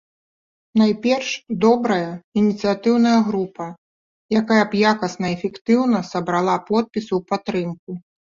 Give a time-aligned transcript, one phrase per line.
[0.81, 1.27] Найперш,
[1.65, 2.07] добрая
[2.41, 3.67] ініцыятыўная група,
[4.41, 7.91] якая б якасна і эфектыўна сабрала подпісы ў падтрымку.